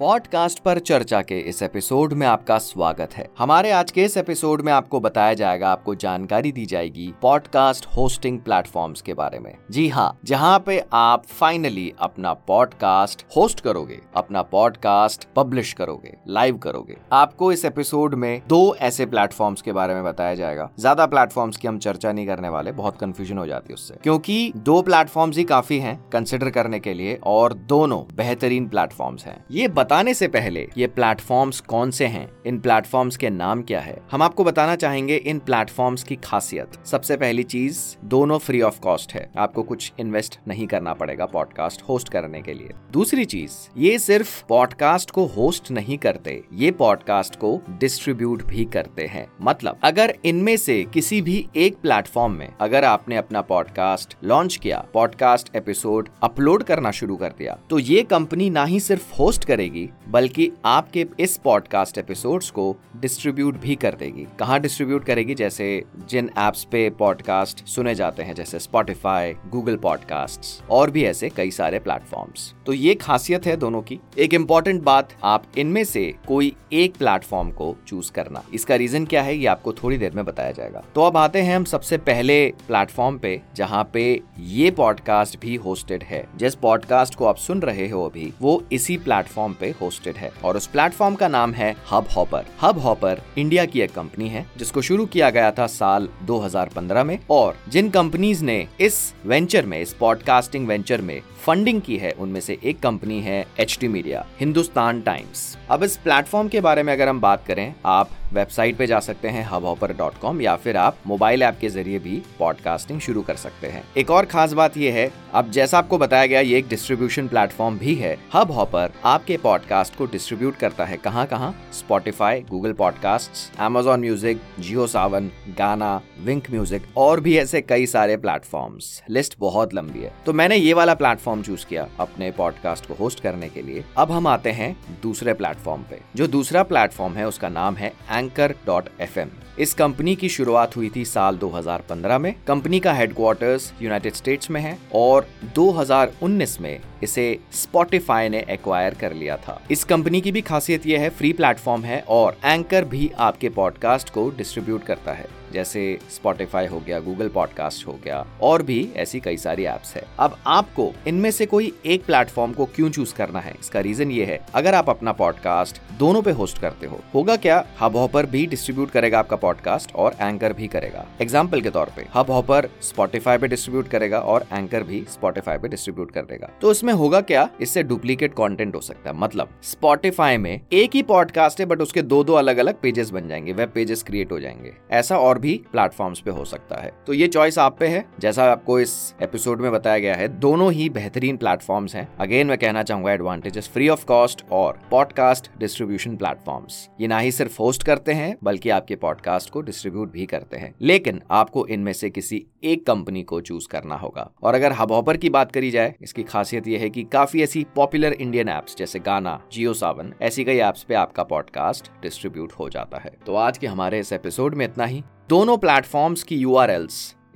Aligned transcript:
Podcast 0.00 0.58
पर 0.58 0.78
चर्चा 0.78 1.20
के 1.22 1.38
इस 1.40 1.62
एपिसोड 1.62 2.12
में 2.12 2.26
आपका 2.26 2.56
स्वागत 2.58 3.14
है। 3.14 3.26
हमारे 3.38 3.70
आज 3.70 3.90
के 3.90 4.04
इस 4.04 4.16
एपिसोड 4.16 4.60
में 4.62 4.72
आपको 4.72 5.00
बताया 5.00 5.32
जाएगा, 5.34 5.70
आपको 5.70 5.94
जानकारी 5.94 6.52
दी 6.52 6.64
जाएगी 6.66 7.12
पॉडकास्ट 7.22 7.86
होस्टिंग 7.86 8.38
प्लेटफॉर्म्स 8.38 9.02
के 9.02 9.14
बारे 9.14 9.38
में। 9.38 9.52
जी 9.70 9.86
हाँ 9.88 10.18
जहाँ 10.24 10.58
पे 10.66 10.78
आप 10.92 11.26
फाइनली 11.30 11.92
अपना 11.98 12.32
पॉडकास्ट 12.46 13.24
होस्ट 13.36 13.60
करोगे, 13.60 13.98
अपना 14.16 14.42
पॉडकास्ट 14.42 15.26
पब्लिश 15.36 15.72
करोगे, 15.72 16.16
लाइव 16.28 16.56
करोगे। 16.58 16.96
आपको 17.12 17.52
इस 17.52 17.64
एपिसोड 17.64 18.14
में 18.14 18.42
दो 18.48 18.74
ऐसे 18.76 19.06
प्लेटफॉर्म्स 19.06 19.62
के 19.62 19.72
बारे 19.72 19.94
में 19.94 20.02
बताया 20.04 20.34
जाएगा। 20.34 20.68
ज़्यादा 20.78 21.06
प्लेटफॉर्म्स 21.06 21.56
की 21.56 21.68
हम 21.68 21.78
चर्चा 21.78 22.12
नहीं 22.12 22.26
करने 22.26 22.48
वाले, 22.48 22.72
बहुत 22.72 22.98
कंफ्यूजन 22.98 23.38
हो 23.38 23.46
जाती 23.46 23.72
है 23.72 23.74
उससे। 23.74 23.98
क्योंकि 24.02 24.52
दो 24.56 24.80
प्लेटफॉर्म्स 24.82 25.36
ही 25.36 25.44
काफ़ी 25.44 25.78
हैं 25.78 25.96
कंसिडर 26.12 26.50
करने 26.50 26.80
के 26.80 26.94
लिए, 26.94 27.18
और 27.24 27.54
दोनों 27.68 28.02
बेहतरीन 28.16 28.68
प्लेटफॉर्म्स 28.68 29.26
हैं। 29.26 29.38
ये 29.50 29.68
बताने 29.90 30.14
से 30.14 30.28
पहले, 30.28 30.68
ये 30.78 30.86
प्लेटफॉर्म्स 30.86 31.60
कौन 31.60 31.90
से 31.90 32.06
हैं? 32.06 32.30
इन 32.46 32.58
प्लेटफॉर्म्स 32.58 33.16
के 33.16 33.30
नाम 33.30 33.62
क्या 33.62 33.80
है? 33.80 33.96
हम 34.10 34.22
आपको 34.22 34.44
बताना 34.44 34.76
चाहेंगे 34.76 35.16
इन 35.16 35.38
प्लेटफॉर्म्स 35.38 36.02
की 36.02 36.16
खासियत। 36.16 36.86
सबसे 36.86 37.16
पहली 37.16 37.42
चीज़, 37.42 37.78
दोनों 38.04 38.38
फ्री 38.38 38.60
ऑफ़ 38.60 38.80
कॉस्ट 38.80 39.12
है। 39.12 39.30
आपको 39.38 39.62
कुछ 39.62 39.92
इन्वेस्ट 39.98 40.38
नहीं 40.48 40.66
करना 40.66 40.92
पड़ेगा 40.92 41.26
पॉडकास्ट 41.26 41.82
होस्ट 41.82 42.08
करने 42.08 42.42
के 42.42 42.54
लिए। 42.54 42.68
दूसरी 42.92 43.24
चीज़, 43.24 43.52
ये 43.76 43.98
सिर्फ़ 43.98 44.44
पॉडकास्ट 44.48 45.10
को 45.10 45.24
होस्ट 45.26 45.70
नहीं 45.70 45.98
करते, 45.98 46.42
ये 46.52 46.70
पॉडकास्ट 46.70 47.36
को 47.36 47.60
डिस्ट्रीब्यूट 47.70 48.42
भी 48.42 48.64
करते 48.64 49.06
हैं। 49.06 49.26
मतलब 49.42 49.78
अगर 49.82 50.14
इनमें 50.24 50.56
से 50.56 50.82
किसी 50.94 51.20
भी 51.22 51.48
एक 51.56 51.76
प्लेटफॉर्म 51.76 52.32
में 52.32 52.52
अगर 52.60 52.84
आपने 52.84 53.16
अपना 53.16 53.40
पॉडकास्ट 53.40 54.16
लॉन्च 54.24 54.56
किया 54.56 54.84
पॉडकास्ट 54.94 55.56
एपिसोड 55.56 56.08
अपलोड 56.22 56.62
करना 56.62 56.90
शुरू 56.90 57.16
कर 57.16 57.34
दिया 57.38 57.58
तो 57.70 57.78
ये 57.78 58.02
कंपनी 58.02 58.50
ना 58.50 58.64
ही 58.64 58.80
सिर्फ़ 58.80 59.14
होस्ट 59.14 59.44
करेगी 59.44 59.79
करेगी 59.80 60.12
बल्कि 60.12 60.52
आपके 60.64 61.06
इस 61.20 61.36
पॉडकास्ट 61.36 61.98
एपिसोड्स 61.98 62.50
को 62.50 62.76
डिस्ट्रीब्यूट 62.96 63.60
भी 63.60 63.74
कर 63.74 63.94
देगी। 63.94 64.26
कहाँ 64.38 64.60
डिस्ट्रीब्यूट 64.60 65.04
करेगी? 65.04 65.34
जैसे 65.34 65.84
जिन 66.08 66.30
एप्स 66.38 66.64
पे 66.64 66.90
पॉडकास्ट 66.90 67.66
सुने 67.66 67.94
जाते 67.94 68.22
हैं, 68.22 68.34
जैसे 68.34 68.58
स्पॉटिफाई 68.58 69.32
गूगल 69.32 69.76
पॉडकास्ट 69.76 70.70
और 70.70 70.90
भी 70.90 71.04
ऐसे 71.04 71.28
कई 71.28 71.50
सारे 71.50 71.78
प्लेटफॉर्म्स 71.78 72.54
तो 72.66 72.72
ये 72.72 72.94
खासियत 72.94 73.46
है 73.46 73.56
दोनों 73.56 73.82
की। 73.82 74.00
एक 74.18 74.34
इंपॉर्टेंट 74.34 74.82
बात, 74.82 75.08
आप 75.24 75.44
इनमें 75.58 75.84
से 75.84 76.14
कोई 76.28 76.56
एक 76.72 76.96
प्लेटफॉर्म 76.96 77.50
को 77.50 77.76
चूज़ 77.86 78.12
करना। 78.12 78.42
इसका 78.54 78.74
रीजन 78.74 79.04
क्या 79.04 79.22
है, 79.22 79.36
ये 79.36 79.46
आपको 79.46 79.72
थोड़ी 79.72 79.98
देर 79.98 80.12
में 80.12 80.24
बताया 80.24 80.52
जाएगा। 80.52 80.84
तो 80.94 81.02
अब 81.02 81.16
आते 81.16 81.40
हैं 81.42 81.56
हम 81.56 81.64
सबसे 81.64 81.98
पहले 81.98 82.54
प्लेटफॉर्म 82.68 83.18
पे, 83.18 83.40
जहाँ 83.54 83.90
पे 83.92 84.20
ये 84.40 84.70
पॉडकास्ट 84.70 85.40
भी 85.40 85.56
होस्टेड 85.56 86.02
है। 86.02 86.26
जिस 86.36 86.54
पॉडकास्ट 86.54 87.14
को 87.14 87.24
आप 87.24 87.36
सुन 87.36 87.62
रहे 87.62 87.88
हो 87.88 88.08
अभी, 88.08 88.32
वो 88.40 88.64
इसी 88.72 88.96
प्लेटफॉर्म 88.96 89.52
पे 89.52 89.69
होस्टेड 89.80 90.16
है। 90.16 90.30
और 90.44 90.56
उस 90.56 90.66
प्लेटफॉर्म 90.66 91.14
का 91.14 91.28
नाम 91.28 91.52
है 91.52 91.74
hub 91.92 92.08
hopper 92.16 92.46
hub 92.62 92.78
hopper 92.78 93.22
India 93.38 93.64
की 93.64 93.80
एक 93.80 93.94
कंपनी 93.94 94.28
है, 94.28 94.46
जिसको 94.56 94.82
शुरू 94.82 95.06
किया 95.06 95.30
गया 95.30 95.50
था 95.50 95.66
साल 95.66 96.08
2015 96.22 97.04
में। 97.04 97.18
और 97.30 97.56
जिन 97.68 97.90
कंपनीज़ 97.90 98.44
ने 98.44 98.66
इस 98.80 99.14
वेंचर 99.26 99.66
में, 99.66 99.80
इस 99.80 99.92
पॉडकास्टिंग 99.92 100.66
वेंचर 100.66 101.00
में 101.00 101.20
फंडिंग 101.44 101.80
की 101.82 101.96
है, 101.96 102.10
उनमें 102.12 102.40
से 102.40 102.58
एक 102.64 102.80
कंपनी 102.80 103.20
है 103.20 103.46
एचडी 103.60 103.88
मीडिया 103.88 104.26
हिंदुस्तान 104.40 105.00
टाइम्स 105.02 105.56
अब 105.70 105.82
इस 105.82 105.96
प्लेटफॉर्म 105.96 106.48
के 106.48 106.60
बारे 106.60 106.82
में 106.82 106.92
अगर 106.92 107.08
हम 107.08 107.20
बात 107.20 107.44
करें, 107.46 107.74
आप 107.86 108.10
वेबसाइट 108.32 108.76
पे 108.76 108.86
जा 108.86 109.00
सकते 109.00 109.28
हैं 109.28 109.44
हब 109.44 109.64
हॉपर 109.64 109.92
डॉट 109.92 110.18
कॉम 110.18 110.40
या 110.40 110.56
फिर 110.56 110.76
आप 110.76 110.96
मोबाइल 111.06 111.42
ऐप 111.42 111.58
के 111.60 111.68
ज़रिए 111.68 111.98
भी 111.98 112.22
पॉडकास्टिंग 112.38 113.00
शुरू 113.00 113.22
कर 113.22 113.36
सकते 113.36 113.66
हैं। 113.66 113.82
एक 113.96 114.10
और 114.10 114.24
खास 114.24 114.52
बात 114.52 114.76
यह 114.76 114.94
है 114.94 115.10
अब 115.34 115.50
जैसा 115.50 115.78
आपको 115.78 115.98
बताया 115.98 116.26
गया, 116.26 116.40
ये 116.40 116.58
एक 116.58 116.68
डिस्ट्रीब्यूशन 116.68 117.28
प्लेटफॉर्म 117.28 117.78
भी 117.78 117.94
है। 117.94 118.16
हब 118.34 118.50
हॉपर 118.50 118.92
आपके 119.04 119.36
पॉडकास्ट 119.36 119.96
को 119.96 120.06
डिस्ट्रीब्यूट 120.06 120.56
करता 120.56 120.84
है। 120.84 120.96
कहाँ 120.96 121.26
कहाँ? 121.26 121.54
Spotify 121.72 122.40
Google 122.40 122.72
podcast 122.72 123.60
Amazon 123.60 124.00
music 124.00 124.40
Jio 124.58 124.86
Saavn 124.86 125.30
Gaana 125.58 126.00
Wynk 126.20 126.50
music 126.50 126.82
और 126.96 127.20
भी 127.20 127.36
ऐसे 127.38 127.60
कई 127.60 127.86
सारे 127.86 128.16
प्लेटफॉर्म 128.16 128.78
लिस्ट 129.10 129.34
बहुत 129.38 129.74
लंबी 129.74 130.00
है। 130.00 130.12
तो 130.26 130.32
मैंने 130.32 130.56
ये 130.56 130.72
वाला 130.74 130.94
प्लेटफॉर्म 130.94 131.42
चूज़ 131.42 131.66
किया 131.66 131.88
अपने 132.00 132.30
पॉडकास्ट 132.30 132.86
को 132.86 132.94
होस्ट 132.94 133.20
करने 133.20 133.48
के 133.48 133.62
लिए। 133.62 133.84
अब 133.96 134.10
हम 134.10 134.26
आते 134.26 134.50
हैं 134.50 134.76
दूसरे 135.02 135.34
प्लेटफॉर्म 135.34 135.82
पे। 135.82 136.00
जो 136.16 136.26
दूसरा 136.26 136.62
प्लेटफॉर्म 136.62 137.14
है, 137.14 137.28
उसका 137.28 137.48
नाम 137.48 137.76
है 137.76 137.92
एंकर 138.10 138.54
डॉट 138.66 138.88
एफ़ 139.00 139.18
एम 139.18 139.30
इस 139.58 139.74
कंपनी 139.74 140.14
की 140.16 140.28
शुरुआत 140.28 140.76
हुई 140.76 140.90
थी 140.96 141.04
साल 141.04 141.36
2015 141.36 142.18
में। 142.18 142.34
कंपनी 142.46 142.80
का 142.80 142.92
हेडक्वार्टर्स 142.92 143.72
यूनाइटेड 143.82 144.14
स्टेट्स 144.14 144.50
में 144.50 144.60
है 144.60 144.78
और 144.94 145.19
2019 145.54 146.60
में 146.60 146.80
इसे 147.02 147.38
स्पॉटिफाई 147.52 148.28
ने 148.28 148.46
एक्वायर 148.50 148.94
कर 148.94 149.12
लिया 149.12 149.36
था। 149.36 149.62
इस 149.70 149.84
कंपनी 149.84 150.20
की 150.20 150.32
भी 150.32 150.40
खासियत 150.40 150.86
यह 150.86 151.00
है 151.00 151.10
फ्री 151.10 151.32
प्लेटफॉर्म 151.32 151.82
है 151.82 152.04
और 152.08 152.38
एंकर 152.44 152.84
भी 152.84 153.10
आपके 153.18 153.48
पॉडकास्ट 153.48 154.10
को 154.10 154.30
डिस्ट्रीब्यूट 154.30 154.84
करता 154.84 155.12
है। 155.12 155.39
जैसे 155.52 155.98
स्पॉटिफाई 156.10 156.66
हो 156.66 156.80
गया 156.80 157.00
गूगल 157.00 157.28
पॉडकास्ट 157.28 157.86
हो 157.86 157.98
गया, 158.04 158.26
और 158.42 158.62
भी 158.62 158.88
ऐसी 158.96 159.20
कई 159.20 159.36
सारी 159.36 159.64
एप्स 159.64 159.94
है। 159.96 160.02
अब 160.18 160.36
आपको 160.46 160.92
इनमें 161.06 161.30
से 161.30 161.46
कोई 161.46 161.72
एक 161.86 162.04
प्लेटफॉर्म 162.04 162.52
को 162.52 162.64
क्यों 162.64 162.90
चूज़ 162.90 163.14
करना 163.14 163.40
है? 163.40 163.54
इसका 163.60 163.80
रीजन 163.80 164.10
ये 164.10 164.24
है, 164.24 164.40
अगर 164.54 164.74
आप 164.74 164.90
अपना 164.90 165.12
पॉडकास्ट 165.12 165.80
दोनों 165.98 166.22
पे 166.22 166.30
होस्ट 166.30 166.58
करते 166.58 166.86
हो, 166.86 167.00
होगा 167.14 167.36
क्या 167.36 167.64
हब 167.80 167.96
हॉपर 167.96 168.26
भी 168.26 168.46
डिस्ट्रीब्यूट 168.46 168.90
करेगा 168.90 169.18
आपका 169.18 169.36
पॉडकास्ट 169.36 169.94
और 169.94 170.16
एंकर 170.20 170.52
भी 170.52 170.66
करेगा? 170.66 171.06
एग्ज़ाम्पल 171.22 171.60
के 171.60 171.70
तौर 171.70 171.92
पे 171.96 172.06
हब 172.14 172.30
हॉपर 172.30 172.68
स्पॉटिफाई 172.82 173.38
पे 173.38 173.48
डिस्ट्रीब्यूट 173.48 173.88
करेगा 173.88 174.18
और 174.20 174.46
एंकर 174.52 174.82
भी 174.82 175.04
स्पॉटिफाई 175.10 175.58
पे 175.58 175.68
डिस्ट्रीब्यूट 175.68 176.10
कर 176.10 176.22
देगा। 176.22 176.50
तो 176.60 176.70
इसमें 176.70 176.92
होगा 176.92 177.20
क्या? 177.20 177.48
इससे 177.60 177.82
डुप्लीकेट 177.82 178.32
कंटेंट 178.32 178.74
हो 178.74 178.80
सकता 178.80 179.10
है। 179.10 179.16
मतलब 179.16 179.48
स्पॉटिफाई 179.62 180.36
में 180.36 180.60
एक 180.72 180.94
ही 180.94 181.02
पॉडकास्ट 181.02 181.60
है 181.60 181.66
बट 181.66 181.80
उसके 181.80 182.02
दो 182.02 182.22
दो 182.24 182.34
अलग 182.34 182.58
अलग 182.58 182.80
पेजेस 182.80 183.10
बन 183.10 183.28
जाएँगे 183.28 183.52
वेब 183.52 183.68
पेजेस 183.68 184.02
क्रिएट 184.02 184.32
हो 184.32 184.40
जाएँगे। 184.40 184.72
ऐसा 184.90 185.18
और 185.18 185.38
भी 185.40 185.62
प्लेटफॉर्म्स 185.72 186.20
पे 186.20 186.30
हो 186.30 186.44
सकता 186.44 186.76
है। 186.76 186.92
तो 187.06 187.12
ये 187.12 187.28
चॉइस 187.28 187.58
आप 187.58 187.76
पे 187.78 187.86
है। 187.86 188.04
जैसा 188.18 188.44
आपको 188.52 188.80
इस 188.80 189.14
एपिसोड 189.22 189.60
में 189.60 189.72
बताया 189.72 189.98
गया 189.98 190.14
है, 190.14 190.28
दोनों 190.28 190.72
ही 190.72 190.88
बेहतरीन 190.90 191.36
प्लेटफॉर्म्स 191.36 191.94
हैं। 191.94 192.08
अगेन 192.20 192.46
मैं 192.46 192.58
कहना 192.58 192.82
चाहूँगा 192.82 193.12
एडवांटेजेस 193.12 193.68
फ्री 193.68 193.88
ऑफ़ 193.88 194.04
कॉस्ट 194.04 194.44
और 194.52 194.80
पॉडकास्ट 194.90 195.50
डिस्ट्रीब्यूशन 195.58 196.16
प्लेटफॉर्म्स 196.16 196.88
ये 197.00 197.08
ना 197.08 197.18
ही 197.18 197.32
सिर्फ़ 197.32 197.62
होस्ट 197.62 197.82
करते 197.82 198.12
हैं, 198.12 198.36
बल्कि 198.44 198.70
आपके 198.70 198.96
पॉडकास्ट 198.96 199.50
को 199.50 199.60
डिस्ट्रीब्यूट 199.60 200.12
भी 200.12 200.26
करते 200.26 200.56
हैं। 200.56 200.74
लेकिन 200.80 201.22
आपको 201.30 201.66
इनमें 201.66 201.92
से 201.92 202.10
किसी 202.10 202.46
एक 202.64 202.86
कंपनी 202.86 203.22
को 203.22 203.40
चूज़ 203.40 203.68
करना 203.68 203.94
होगा। 203.94 204.30
और 204.42 204.54
अगर 204.54 204.72
हब 204.72 204.92
हॉपर 204.92 205.16
की 205.16 205.30
बात 205.30 205.52
करी 205.52 205.70
जाए, 205.70 205.94
इसकी 206.02 206.22
खासियत 206.22 206.68
यह 206.68 206.80
है 206.80 206.90
कि 206.90 207.02
काफ़ी 207.02 207.42
ऐसी 207.42 207.66
पॉपुलर 207.76 208.12
इंडियन 208.12 208.48
एप्स 208.48 208.76
जैसे 208.76 208.98
गाना 208.98 209.42
जियो 209.52 209.74
सावन 209.74 210.14
ऐसी 210.22 210.44
कई 210.44 210.58
एप्स 210.58 210.82
पे 210.82 210.94
आपका 210.94 211.22
पॉडकास्ट 211.22 211.90
डिस्ट्रीब्यूट 212.02 212.52
हो 212.52 212.68
जाता 212.68 212.98
है। 212.98 213.10
तो 213.26 213.34
आज 213.34 213.58
के 213.58 213.66
हमारे 213.66 213.98
इस 213.98 214.12
एपिसोड 214.12 214.54
में 214.54 214.64
इतना 214.64 214.84
ही। 214.84 215.02
दोनों 215.30 215.58
प्लेटफॉर्म्स 215.58 216.22
की 216.22 216.36
यू 216.36 216.58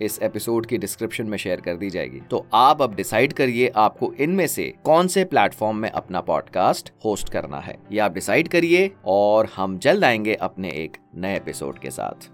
इस 0.01 0.19
एपिसोड 0.23 0.67
की 0.67 0.79
डिस्क्रिप्शन 0.79 1.27
में 1.27 1.39
शेयर 1.39 1.61
कर 1.61 1.75
दी 1.75 1.91
जाएगी। 1.91 2.21
तो 2.21 2.47
आप 2.55 2.83
अब 2.83 2.95
डिसाइड 2.95 3.33
करिए 3.33 3.73
आपको 3.77 4.13
इनमें 4.21 4.47
से 4.47 4.75
कौन 4.85 5.07
से 5.07 5.25
प्लेटफॉर्म 5.25 5.77
में 5.77 5.91
अपना 5.91 6.21
पॉडकास्ट 6.21 6.93
होस्ट 7.05 7.29
करना 7.29 7.61
है। 7.61 7.79
ये 7.93 7.99
आप 7.99 8.13
डिसाइड 8.13 8.49
करिए 8.49 8.91
और 9.07 9.49
हम 9.57 9.79
जल्द 9.79 10.05
आएँगे 10.05 10.35
अपने 10.35 10.69
एक 10.69 10.97
नए 11.17 11.37
एपिसोड 11.37 11.79
के 11.79 11.91
साथ। 11.91 12.23